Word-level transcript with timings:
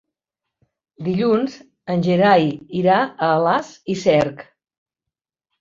Dilluns 1.07 1.57
en 1.95 2.01
Gerai 2.09 2.49
irà 2.81 2.97
a 3.03 3.29
Alàs 3.37 3.71
i 3.97 3.99
Cerc. 4.07 4.43